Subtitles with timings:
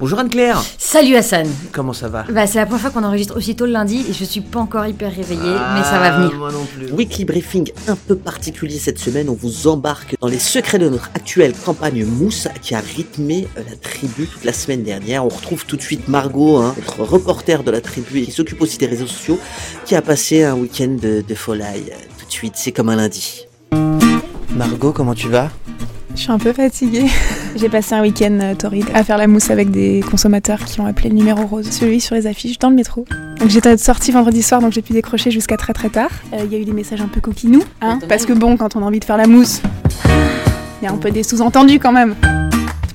[0.00, 2.24] Bonjour Anne-Claire Salut Hassan Comment ça va?
[2.30, 4.86] Bah c'est la première fois qu'on enregistre aussitôt le lundi et je suis pas encore
[4.86, 5.40] hyper réveillée,
[5.74, 6.30] mais ça va venir.
[6.34, 6.92] Ah, Moi non plus.
[6.92, 11.10] Weekly Briefing un peu particulier cette semaine, on vous embarque dans les secrets de notre
[11.16, 15.24] actuelle campagne Mousse qui a rythmé la tribu toute la semaine dernière.
[15.24, 18.62] On retrouve tout de suite Margot, hein, notre reporter de la tribu et qui s'occupe
[18.62, 19.40] aussi des réseaux sociaux,
[19.84, 21.62] qui a passé un week-end de, de folie.
[22.20, 23.46] Tout de suite, c'est comme un lundi.
[24.54, 25.50] Margot, comment tu vas?
[26.18, 27.06] Je suis un peu fatiguée.
[27.56, 30.86] J'ai passé un week-end euh, torride à faire la mousse avec des consommateurs qui ont
[30.86, 33.04] appelé le numéro rose, celui sur les affiches dans le métro.
[33.38, 36.10] Donc j'étais sortie vendredi soir, donc j'ai pu décrocher jusqu'à très très tard.
[36.32, 38.74] Euh, Il y a eu des messages un peu coquinous, hein, parce que bon, quand
[38.74, 39.62] on a envie de faire la mousse,
[40.82, 42.16] il y a un peu des sous-entendus quand même.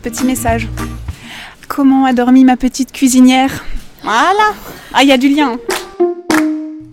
[0.01, 0.67] Petit message.
[1.69, 3.63] Comment a dormi ma petite cuisinière?
[4.03, 4.51] Voilà
[4.93, 5.55] Ah, il y a du lien.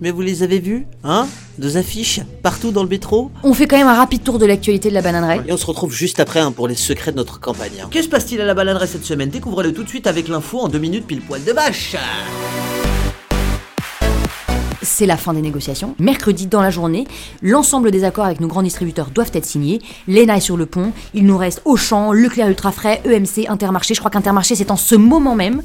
[0.00, 1.26] Mais vous les avez vus Hein
[1.58, 4.88] Deux affiches partout dans le métro On fait quand même un rapide tour de l'actualité
[4.88, 5.40] de la bananerie.
[5.46, 7.72] Et on se retrouve juste après hein, pour les secrets de notre campagne.
[7.84, 7.88] hein.
[7.90, 9.28] Que se passe-t-il à la baladerie cette semaine?
[9.30, 11.96] Découvrez-le tout de suite avec l'info en deux minutes pile poil de vache
[15.00, 15.94] C'est la fin des négociations.
[15.98, 17.06] Mercredi, dans la journée,
[17.40, 19.80] l'ensemble des accords avec nos grands distributeurs doivent être signés.
[20.06, 20.92] L'ENA est sur le pont.
[21.14, 23.94] Il nous reste Auchan, Leclerc Ultra Frais, EMC, Intermarché.
[23.94, 25.62] Je crois qu'Intermarché, c'est en ce moment même.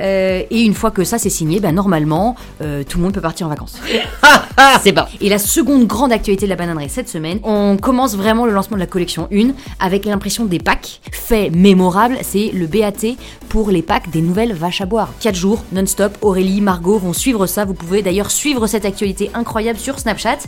[0.00, 3.20] Euh, et une fois que ça c'est signé, ben, normalement, euh, tout le monde peut
[3.20, 3.78] partir en vacances.
[4.82, 5.04] c'est bon.
[5.20, 8.76] Et la seconde grande actualité de la bananerie cette semaine, on commence vraiment le lancement
[8.76, 11.00] de la collection 1 avec l'impression des packs.
[11.12, 13.14] Fait mémorable, c'est le BAT
[13.48, 15.10] pour les packs des nouvelles vaches à boire.
[15.20, 17.64] 4 jours, non-stop, Aurélie, Margot vont suivre ça.
[17.64, 20.38] Vous pouvez d'ailleurs suivre cette actualité incroyable sur Snapchat.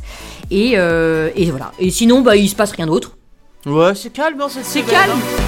[0.50, 1.72] Et, euh, et voilà.
[1.78, 3.16] Et sinon, bah, il se passe rien d'autre.
[3.66, 5.12] Ouais, c'est calme, hein, cette C'est calme.
[5.12, 5.40] hein.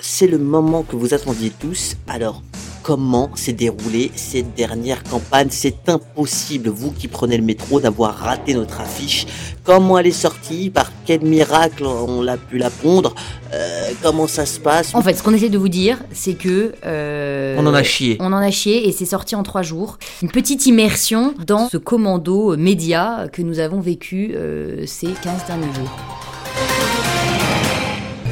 [0.00, 1.94] C'est le moment que vous attendiez tous.
[2.06, 2.42] Alors,
[2.82, 5.48] comment s'est déroulée cette dernière campagne?
[5.50, 9.26] C'est impossible, vous qui prenez le métro, d'avoir raté notre affiche.
[9.64, 10.70] Comment elle est sortie?
[10.70, 13.14] Par quel miracle on l'a pu la pondre
[13.54, 16.72] Euh, Comment ça se passe En fait, ce qu'on essaie de vous dire, c'est que.
[16.86, 18.16] euh, On en a chié.
[18.20, 19.98] On en a chié et c'est sorti en trois jours.
[20.22, 25.72] Une petite immersion dans ce commando média que nous avons vécu euh, ces 15 derniers
[25.74, 25.90] jours.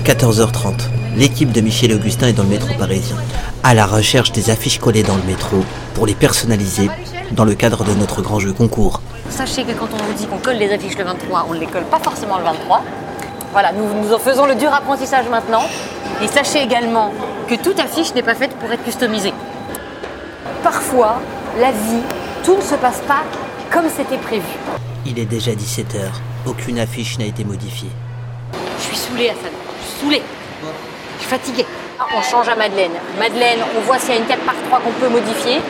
[0.05, 0.75] 14h30.
[1.17, 3.17] L'équipe de Michel Augustin est dans le métro parisien,
[3.63, 5.59] à la recherche des affiches collées dans le métro
[5.95, 6.89] pour les personnaliser
[7.33, 9.03] dans le cadre de notre grand jeu concours.
[9.31, 11.67] Sachez que quand on vous dit qu'on colle les affiches le 23, on ne les
[11.67, 12.83] colle pas forcément le 23.
[13.53, 15.63] Voilà, nous, nous en faisons le dur apprentissage maintenant.
[16.23, 17.13] Et sachez également
[17.49, 19.33] que toute affiche n'est pas faite pour être customisée.
[20.63, 21.21] Parfois,
[21.59, 22.03] la vie,
[22.45, 23.23] tout ne se passe pas
[23.71, 24.45] comme c'était prévu.
[25.07, 26.11] Il est déjà 17h.
[26.47, 27.91] Aucune affiche n'a été modifiée.
[28.79, 29.51] Je suis saoulée, Hassan.
[29.81, 30.23] Je suis saoulée.
[31.17, 31.67] Je suis fatiguée.
[32.17, 32.93] On change à Madeleine.
[33.19, 35.61] Madeleine, on voit s'il y a une 4 par 3 qu'on peut modifier.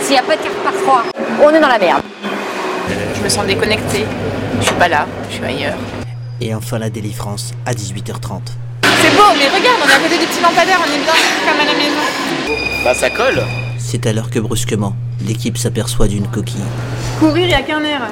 [0.00, 1.02] S'il n'y a pas de 4 par 3,
[1.42, 2.03] on est dans la merde.
[3.24, 4.04] Je me sens déconnectée.
[4.60, 5.78] Je suis pas là, je suis ailleurs.
[6.42, 8.40] Et enfin la délivrance à 18h30.
[8.82, 11.14] C'est beau, mais regarde, on est à côté du petit lampadaire, on est bien
[11.46, 12.84] comme à la maison.
[12.84, 13.42] Bah ça colle
[13.78, 14.94] C'est alors que brusquement,
[15.26, 16.60] l'équipe s'aperçoit d'une coquille.
[17.18, 18.02] Courir, y a qu'un air.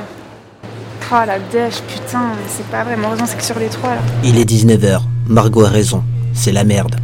[1.12, 4.00] Oh la dèche, putain, c'est pas vrai, heureusement c'est que sur les trois là.
[4.24, 5.02] Il est 19h.
[5.28, 6.02] Margot a raison.
[6.32, 6.96] C'est la merde.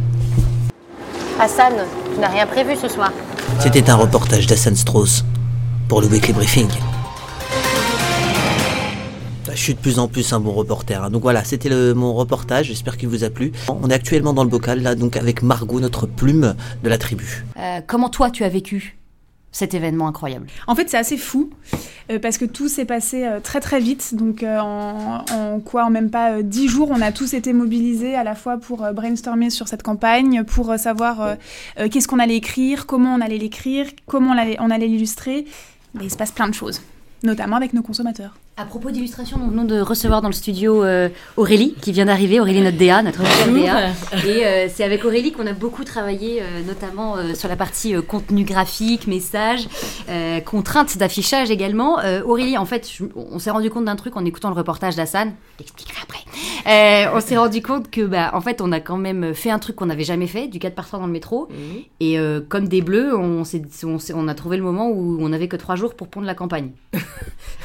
[1.39, 1.73] Hassan,
[2.15, 3.11] tu n'as rien prévu ce soir.
[3.59, 5.23] C'était un reportage d'Hassan Strauss
[5.87, 6.69] pour le Weekly Briefing.
[9.59, 11.03] Je suis de plus en plus un bon reporter.
[11.03, 11.09] hein.
[11.09, 12.67] Donc voilà, c'était le- mon reportage.
[12.67, 13.51] J'espère qu'il vous a plu.
[13.67, 17.43] On est actuellement dans le bocal là, donc avec Margot, notre plume de la tribu.
[17.57, 18.97] Euh, comment toi tu as vécu
[19.51, 20.47] cet événement incroyable?
[20.65, 21.49] En fait, c'est assez fou
[22.09, 24.15] euh, parce que tout s'est passé euh, très très vite.
[24.15, 27.51] Donc, euh, en, en quoi, en même pas euh, dix jours, on a tous été
[27.51, 31.35] mobilisés à la fois pour euh, brainstormer sur cette campagne, pour euh, savoir euh,
[31.81, 35.43] euh, qu'est-ce qu'on allait écrire, comment on allait l'écrire, comment on allait, on allait l'illustrer.
[35.95, 36.81] Mais il se passe plein de choses,
[37.23, 38.35] notamment avec nos consommateurs.
[38.57, 41.07] À propos d'illustration, nous venons de recevoir dans le studio euh,
[41.37, 43.21] Aurélie, qui vient d'arriver, Aurélie notre DA, notre
[43.53, 43.89] DA.
[44.27, 47.95] Et euh, c'est avec Aurélie qu'on a beaucoup travaillé, euh, notamment euh, sur la partie
[47.95, 49.67] euh, contenu graphique, message,
[50.09, 51.99] euh, contraintes d'affichage également.
[51.99, 54.95] Euh, Aurélie, en fait, je- on s'est rendu compte d'un truc en écoutant le reportage
[54.97, 56.19] d'Hassan, j'expliquerai après.
[56.67, 59.59] Euh, on s'est rendu compte que, bah, en fait, on a quand même fait un
[59.59, 61.47] truc qu'on n'avait jamais fait, du 4 par 3 dans le métro.
[61.99, 65.29] Et euh, comme des bleus, on, s'est- on, on a trouvé le moment où on
[65.29, 66.71] n'avait que 3 jours pour pondre la campagne.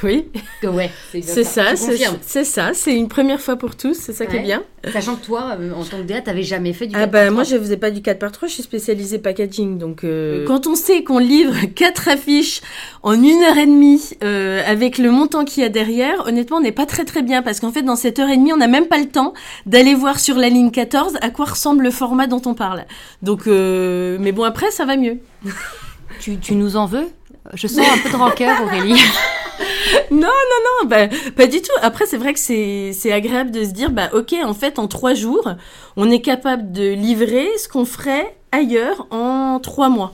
[0.03, 0.27] Oui,
[0.61, 1.75] Que ouais, c'est ça,
[2.21, 4.61] c'est ça, c'est une première fois pour tous, c'est ça qui est bien.
[4.91, 7.23] Sachant que toi, euh, en tant que DA, t'avais jamais fait du Ah 4 bah
[7.25, 7.55] par moi 3.
[7.57, 10.75] je faisais pas du 4 par 3 je suis spécialisée packaging, donc euh, quand on
[10.75, 12.61] sait qu'on livre quatre affiches
[13.03, 16.71] en une heure et demie avec le montant qu'il y a derrière, honnêtement on n'est
[16.73, 18.84] pas très très bien parce qu'en fait dans cette heure et demie on n'a même
[18.85, 19.33] pas le temps
[19.65, 22.85] d'aller voir sur la ligne 14 à quoi ressemble le format dont on parle.
[23.21, 25.19] Donc euh, mais bon après ça va mieux.
[26.21, 27.09] Tu, tu nous en veux?
[27.53, 28.99] Je sens un peu de rancœur, Aurélie.
[30.11, 31.71] Non, non, non, bah, pas du tout.
[31.81, 34.87] Après, c'est vrai que c'est c'est agréable de se dire, bah, ok, en fait, en
[34.87, 35.49] trois jours,
[35.95, 40.13] on est capable de livrer ce qu'on ferait ailleurs en trois mois.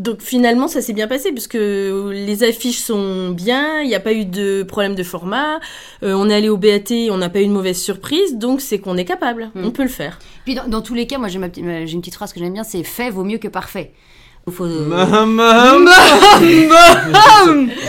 [0.00, 4.14] Donc finalement, ça s'est bien passé puisque les affiches sont bien, il n'y a pas
[4.14, 5.60] eu de problème de format,
[6.02, 8.78] euh, on est allé au BAT, on n'a pas eu de mauvaise surprise, donc c'est
[8.78, 9.64] qu'on est capable, Mm.
[9.66, 10.18] on peut le faire.
[10.46, 12.64] Puis dans, dans tous les cas, moi ma j'ai une petite phrase que j'aime bien,
[12.64, 13.92] c'est fait vaut mieux que parfait.
[14.48, 14.66] Faut,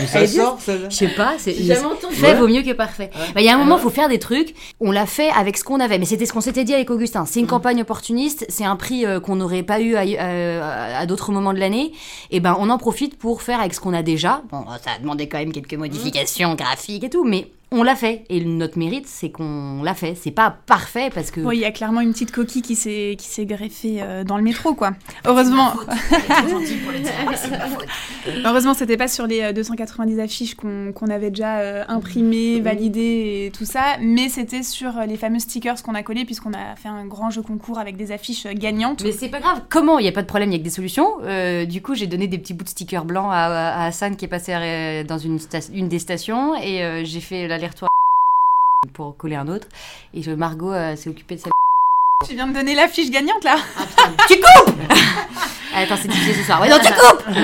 [0.06, 0.44] Ça Elle est bien.
[0.44, 0.58] sort,
[0.88, 2.14] Je sais pas, c'est J'ai jamais entendu.
[2.14, 3.10] fait vaut mieux que parfait.
[3.34, 4.54] Bah, Il y a un moment, faut faire des trucs.
[4.80, 7.24] On l'a fait avec ce qu'on avait, mais c'était ce qu'on s'était dit avec Augustin.
[7.26, 11.06] C'est une campagne opportuniste, c'est un prix euh, qu'on n'aurait pas eu à, euh, à
[11.06, 11.92] d'autres moments de l'année.
[12.30, 14.42] Et ben, on en profite pour faire avec ce qu'on a déjà.
[14.50, 18.24] Bon, ça a demandé quand même quelques modifications graphiques et tout, mais on l'a fait.
[18.28, 20.14] Et notre mérite, c'est qu'on l'a fait.
[20.14, 21.40] C'est pas parfait parce que.
[21.40, 24.36] Bon, il y a clairement une petite coquille qui s'est qui s'est greffée euh, dans
[24.36, 24.92] le métro, quoi.
[25.24, 25.72] Heureusement,
[28.44, 33.46] heureusement, c'était pas sur les euh, 290 affiches qu'on qu'on avait déjà euh, imprimées, validées
[33.46, 36.76] et tout ça, mais c'était sur euh, les fameux stickers qu'on a collés puisqu'on a
[36.76, 39.02] fait un grand jeu concours avec des affiches euh, gagnantes.
[39.04, 39.62] Mais c'est pas grave.
[39.68, 39.98] Comment?
[39.98, 41.14] Il n'y a pas de problème, il y a que des solutions.
[41.22, 44.24] Euh, du coup, j'ai donné des petits bouts de stickers blancs à, à Hassan qui
[44.24, 47.88] est passé euh, dans une, sta- une des stations et euh, j'ai fait l'aller-retour
[48.92, 49.68] pour coller un autre.
[50.14, 51.52] Et Margot euh, s'est occupée de celle.
[52.28, 53.56] Tu viens de donner l'affiche gagnante là
[54.28, 54.74] tu coupes
[55.74, 56.60] Ah, Attends, c'est diffusé ce soir.
[56.60, 57.24] Ouais, non, tu coupes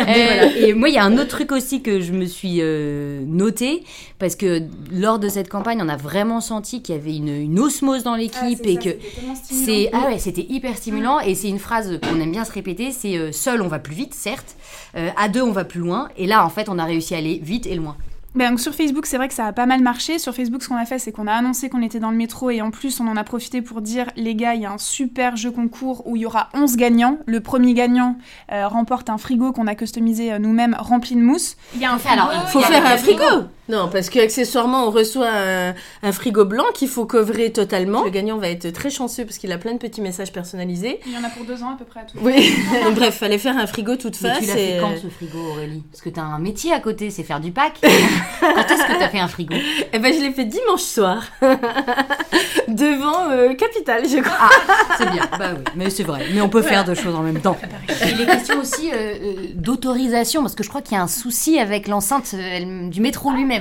[0.00, 3.22] Euh, Et moi, il y a un autre truc aussi que je me suis euh,
[3.24, 3.84] noté
[4.18, 7.60] parce que lors de cette campagne, on a vraiment senti qu'il y avait une, une
[7.60, 8.96] osmose dans l'équipe et que
[9.44, 12.90] c'est ah ouais, c'était hyper stimulant et c'est une phrase qu'on aime bien se répéter,
[12.90, 14.56] c'est euh, seul on va plus vite, certes,
[14.94, 17.38] à deux on va plus loin et là en fait on a réussi à aller
[17.40, 17.96] vite et loin.
[18.36, 20.18] Ben, donc sur Facebook, c'est vrai que ça a pas mal marché.
[20.18, 22.50] Sur Facebook, ce qu'on a fait, c'est qu'on a annoncé qu'on était dans le métro
[22.50, 24.78] et en plus, on en a profité pour dire les gars, il y a un
[24.78, 27.18] super jeu concours où il y aura 11 gagnants.
[27.26, 28.16] Le premier gagnant
[28.52, 31.56] euh, remporte un frigo qu'on a customisé euh, nous-mêmes rempli de mousse.
[31.74, 32.20] Il y a un frigo.
[32.22, 33.24] Alors, Faut a- faire un frigo.
[33.68, 38.04] Non, parce que accessoirement, on reçoit un, un frigo blanc qu'il faut couvrir totalement.
[38.04, 41.00] Le gagnant va être très chanceux parce qu'il a plein de petits messages personnalisés.
[41.06, 42.18] il y en a pour deux ans à peu près à tout.
[42.20, 42.54] Oui.
[42.94, 44.38] Bref, fallait faire un frigo toute Mais face.
[44.40, 45.82] tu l'as fait et- quand ce frigo Aurélie?
[45.90, 47.74] Parce que t'as un métier à côté, c'est faire du pack.
[48.40, 49.54] quand est-ce que t'as fait un frigo?
[49.92, 51.24] Eh ben, je l'ai fait dimanche soir.
[52.68, 54.36] Devant euh, Capital, je crois.
[54.68, 56.26] Ah, c'est bien, bah oui, mais c'est vrai.
[56.34, 57.56] Mais on peut faire deux choses en même temps.
[58.02, 61.08] Et les questions aussi euh, euh, d'autorisation, parce que je crois qu'il y a un
[61.08, 63.55] souci avec l'enceinte euh, du métro lui-même.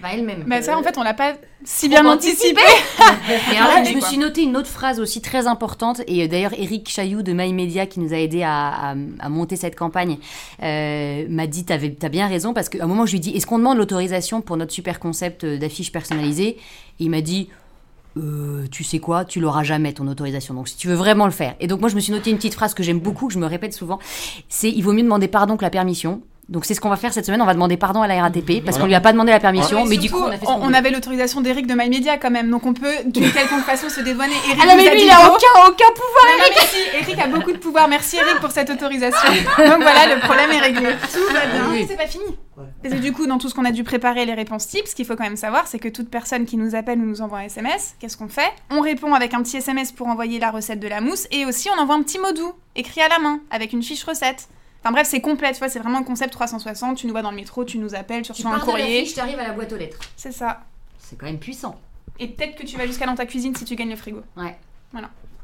[0.00, 0.44] Bah, elle-même.
[0.46, 2.60] Ben ça, en fait, on l'a pas si bien anticipé.
[3.52, 6.26] Et alors là, Allez, je me suis noté une autre phrase aussi très importante, et
[6.28, 9.76] d'ailleurs Eric Chailloux de My Media qui nous a aidé à, à- à monter cette
[9.76, 10.18] campagne
[10.62, 13.46] euh, m'a dit t'as bien raison parce qu'à un moment je lui ai dit est-ce
[13.46, 16.58] qu'on demande l'autorisation pour notre super concept euh, d'affiches personnalisées Et
[16.98, 17.48] il m'a dit
[18.18, 20.54] euh, tu sais quoi, tu l'auras jamais ton autorisation.
[20.54, 21.54] Donc si tu veux vraiment le faire.
[21.60, 23.38] Et donc moi je me suis noté une petite phrase que j'aime beaucoup, que je
[23.38, 23.98] me répète souvent,
[24.48, 26.20] c'est il vaut mieux demander pardon que la permission.
[26.48, 28.62] Donc c'est ce qu'on va faire cette semaine, on va demander pardon à la RATP
[28.64, 30.40] parce qu'on lui a pas demandé la permission, Ouais, mais du coup on a fait
[30.40, 30.76] ce qu'on on, voulait.
[30.76, 34.34] avait l'autorisation d'Eric de MyMedia quand même, donc on peut d'une quelconque façon se dédouaner.
[34.46, 36.66] Eric Ah non mais a lui dit il a aucun, aucun pouvoir Non, non, mais
[36.66, 37.88] si, Eric a beaucoup de pouvoir.
[37.88, 39.30] Merci Eric pour cette autorisation.
[39.30, 40.90] Donc voilà, le problème est réglé.
[41.12, 41.70] Tout va bien.
[41.70, 41.86] Oui.
[41.88, 42.24] C'est pas fini.
[42.82, 44.94] Parce que du coup, dans tout ce qu'on a dû préparer, les réponses types, ce
[44.94, 47.38] qu'il faut quand même savoir, c'est que toute personne qui nous appelle ou nous envoie
[47.38, 48.52] un SMS, qu'est-ce qu'on fait?
[48.70, 51.68] On répond avec un petit SMS pour envoyer la recette de la mousse et aussi
[51.74, 54.48] on envoie un petit mot doux, écrit à la main, avec une fiche recette.
[54.84, 56.98] Enfin bref, c'est complet, tu vois, c'est vraiment un concept 360.
[56.98, 59.06] Tu nous vois dans le métro, tu nous appelles, tu reçois un courrier.
[59.06, 59.98] je t'arrive à la boîte aux lettres.
[60.14, 60.60] C'est ça.
[60.98, 61.80] C'est quand même puissant.
[62.20, 64.20] Et peut-être que tu vas jusqu'à dans ta cuisine si tu gagnes le frigo.
[64.36, 64.56] Ouais.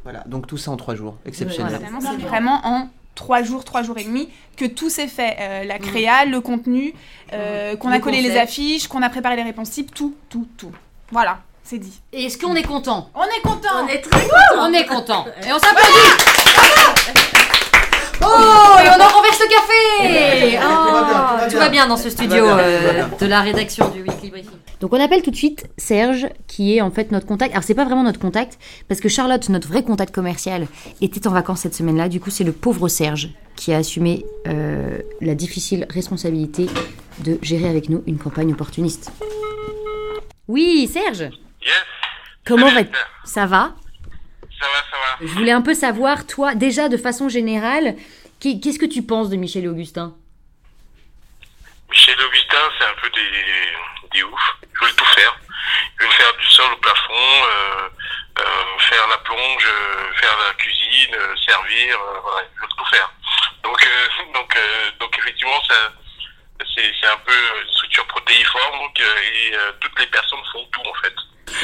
[0.02, 1.16] Voilà, donc tout ça en trois jours.
[1.25, 1.81] Exceptionnel.
[1.81, 2.19] Voilà.
[2.19, 5.36] C'est vraiment en trois jours, trois jours et demi que tout s'est fait.
[5.41, 6.94] Euh, la créa, le contenu,
[7.32, 10.46] euh, qu'on Le a collé les affiches, qu'on a préparé les réponses types, tout, tout,
[10.58, 10.72] tout.
[11.10, 11.98] Voilà, c'est dit.
[12.12, 13.10] Et est-ce qu'on est content?
[13.15, 15.24] On est content On est très On est content.
[15.46, 17.49] Et on s'applaudit
[18.22, 20.60] Oh, et on en renverse le café tout
[20.91, 24.50] va bien, Oh, tout va dans ce studio euh, de la rédaction du Weekly Briefing.
[24.81, 27.53] Donc on appelle tout de suite Serge, qui est en fait notre contact.
[27.53, 28.58] Alors c'est pas vraiment notre contact,
[28.89, 30.67] parce que Charlotte, notre vrai contact commercial,
[31.00, 32.08] était en vacances cette semaine-là.
[32.08, 36.67] Du coup, c'est le pauvre Serge qui a assumé euh, la difficile responsabilité
[37.19, 39.12] de gérer avec nous une campagne opportuniste.
[40.48, 41.20] Oui, Serge
[41.62, 41.84] Yes,
[42.46, 42.81] Comment va.
[43.24, 43.74] Ça va?
[44.60, 45.17] Ça va, ça va.
[45.26, 47.96] Je voulais un peu savoir, toi, déjà de façon générale,
[48.40, 50.14] qu'est- qu'est-ce que tu penses de Michel Augustin?
[51.90, 54.40] Michel Augustin, c'est un peu des, des ouf.
[54.62, 55.36] Ils veulent tout faire.
[55.98, 57.88] Ils veulent faire du sol au plafond, euh,
[58.38, 63.10] euh, faire la plonge, euh, faire la cuisine, servir, euh, voilà, ils veulent tout faire.
[63.64, 63.88] Donc,
[64.34, 64.58] donc,
[65.00, 65.93] donc effectivement, ça,
[66.76, 70.94] c'est, c'est un peu une structure protéiforme, donc, et toutes les personnes font tout en
[71.02, 71.14] fait.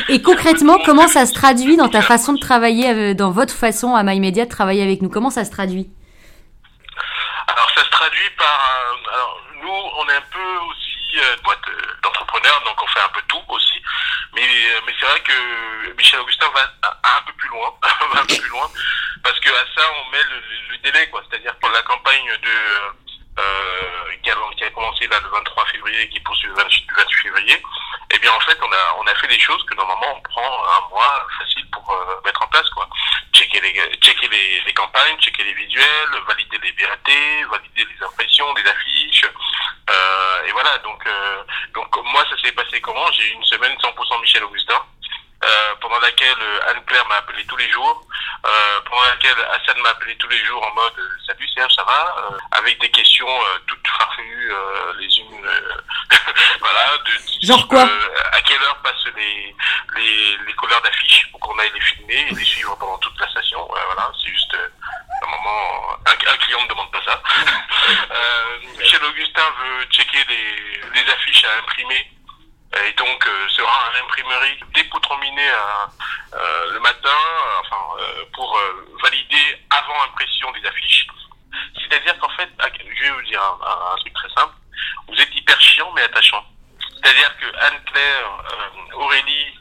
[0.09, 3.95] Et concrètement, comment ça se traduit dans ta façon de travailler, euh, dans votre façon
[3.95, 5.09] à MyMedia de travailler avec nous?
[5.09, 5.89] Comment ça se traduit?
[7.49, 11.61] Alors ça se traduit par un- alors nous on est un peu aussi euh, boîte
[11.69, 13.81] euh, d'entrepreneurs donc on fait un peu tout aussi.
[14.35, 17.73] Mais, euh, mais c'est vrai que Michel Augustin va un, peu plus loin,
[18.21, 18.69] un plus loin,
[19.23, 21.23] parce que à ça on met le, délai, quoi.
[21.29, 26.03] C'est-à-dire pour la campagne de euh, qui, a, qui a commencé là le 23 février
[26.03, 27.63] et qui poursuit le 28, le 28 février,
[28.17, 30.65] eh bien en fait on a on a fait des choses que normalement on prend
[30.77, 32.89] un mois facile pour euh, mettre en place, quoi.
[33.33, 38.55] Checker les checker les, les campagnes, checker les visuels, valider les VAT, valider les impressions,
[38.55, 39.27] les affiches,
[39.91, 40.79] euh, et voilà.
[40.79, 41.43] Donc euh,
[41.75, 43.11] donc moi ça s'est passé comment?
[43.13, 44.81] J'ai eu une semaine 100% Michel Augustin.
[45.45, 48.06] euh, pendant laquelle euh, Anne-Claire m'a appelé tous les jours,
[48.47, 51.85] euh, pendant laquelle Hassan m'a appelé tous les jours en mode euh, Salut Serge, ça
[51.85, 55.45] va Euh, Avec des questions euh, toutes farfelues euh, les unes.
[55.47, 55.61] euh,
[56.61, 56.97] voilà.
[57.05, 57.83] De, Genre quoi
[58.33, 59.55] À quelle heure passent les,
[59.97, 63.29] les, les couleurs d'affiches pour qu'on aille les filmer et les suivre pendant toute la
[63.31, 63.67] station.
[63.69, 64.69] Voilà, c'est juste euh,
[65.27, 65.97] un moment.
[66.07, 67.23] Un, un client ne demande pas ça.
[68.11, 72.11] euh, Michel Augustin veut checker les, les affiches à imprimer
[72.85, 75.49] et donc euh, sera à l'imprimerie dépoutrominé
[76.35, 81.07] euh, le matin, euh, enfin euh, pour euh, valider avant impression des affiches.
[81.79, 82.49] C'est-à-dire qu'en fait,
[82.97, 84.53] je vais vous dire un, un- truc très simple.
[85.09, 86.45] Vous êtes hyper chiant mais attachant.
[86.95, 89.55] C'est-à-dire que Anne-Claire, euh, Aurélie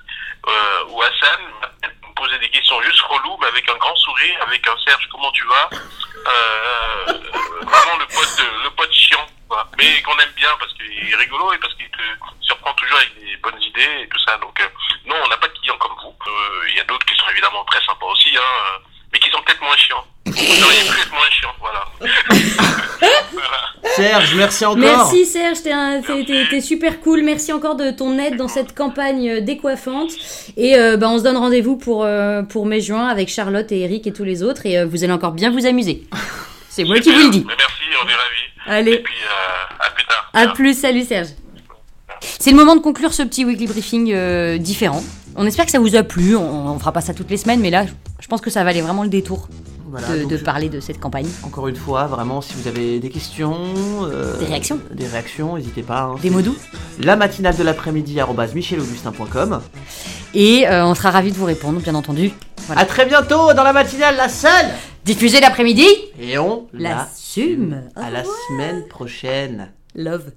[0.47, 1.39] euh, ou Hassan
[1.83, 5.31] me posaient des questions juste reloues, mais avec un grand sourire, avec un Serge, comment
[5.31, 7.13] tu vas euh, euh,
[7.61, 9.71] Vraiment le pote, le pote chiant, quoi.
[9.79, 12.03] mais qu'on aime bien parce qu'il est rigolo et parce qu'il te
[12.41, 14.35] surprend toujours avec des bonnes idées et tout ça.
[14.43, 14.67] Donc euh,
[15.07, 16.11] non, on n'a pas de clients comme vous.
[16.11, 18.79] Euh, Il y a d'autres qui sont évidemment très sympas aussi, hein, euh,
[19.13, 20.03] mais qui sont peut-être moins chiants.
[20.25, 21.85] Vous auriez pu être moins chiant, voilà.
[23.31, 23.93] voilà.
[23.95, 24.77] Serge, merci encore.
[24.79, 27.21] Merci Serge, t'es un- t'es- t'es- t'es super cool.
[27.23, 30.11] Merci encore de ton aide dans cette campagne euh, décoiffante.
[30.57, 34.07] Et euh, bah, on se donne rendez-vous pour, euh, pour mai-juin avec Charlotte et Eric
[34.07, 34.65] et tous les autres.
[34.65, 36.03] Et euh, vous allez encore bien vous amuser.
[36.69, 37.45] C'est moi qui vous le dis.
[37.47, 38.44] Merci, on est ravis.
[38.67, 38.91] Allez.
[38.93, 40.29] Et puis euh, à plus tard.
[40.33, 41.29] À plus, salut Serge.
[42.39, 45.03] C'est le moment de conclure ce petit weekly briefing euh, différent.
[45.35, 46.35] On espère que ça vous a plu.
[46.35, 47.85] On, on fera pas ça toutes les semaines, mais là,
[48.19, 49.47] je pense que ça valait vraiment le détour
[49.89, 51.27] Voilà, de, donc, de je- parler de cette campagne.
[51.43, 53.55] Encore une fois, vraiment, si vous avez des questions,
[54.03, 54.79] euh, Des réactions.
[54.91, 56.01] des réactions, n'hésitez pas.
[56.01, 56.15] hein.
[56.21, 56.55] Des mots doux.
[56.99, 58.17] La matinale de l'après-midi
[58.55, 59.61] michelaugustin.com.
[60.33, 62.31] Et euh, on sera ravis de vous répondre, bien entendu.
[62.67, 62.81] Voilà.
[62.81, 64.65] À très bientôt dans la matinale, la seule.
[65.03, 65.85] Diffusé l'après-midi,
[66.19, 67.83] Et on l'assume.
[67.95, 69.71] À la semaine prochaine.
[69.93, 70.31] Love.